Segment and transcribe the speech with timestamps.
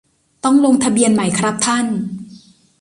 [0.43, 1.85] ต้องลงทะเบียนไหมครับท่าน